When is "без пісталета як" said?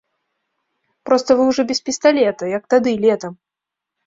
1.73-2.63